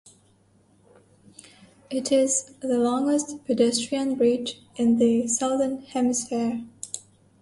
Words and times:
It 1.91 2.11
is 2.11 2.55
the 2.59 2.79
longest 2.79 3.45
pedestrian 3.45 4.15
bridge 4.15 4.59
in 4.75 4.97
the 4.97 5.27
Southern 5.27 5.83
Hemisphere. 5.83 6.63